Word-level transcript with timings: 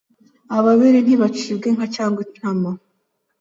Ababiri 0.57 0.99
ntibacibwa 1.05 1.65
inka 1.71 1.85
cyangwa 1.95 2.19
intama 2.25 2.71